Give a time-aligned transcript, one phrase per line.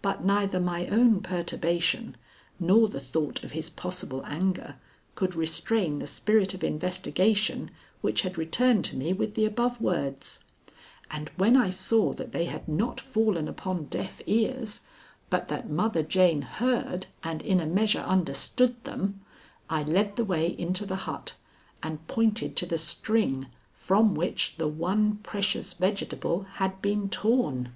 [0.00, 2.16] But neither my own perturbation
[2.58, 4.76] nor the thought of his possible anger
[5.14, 7.70] could restrain the spirit of investigation
[8.00, 10.42] which had returned to me with the above words;
[11.10, 14.80] and when I saw that they had not fallen upon deaf ears,
[15.28, 19.20] but that Mother Jane heard and in a measure understood them,
[19.68, 21.34] I led the way into the hut
[21.82, 27.74] and pointed to the string from which the one precious vegetable had been torn.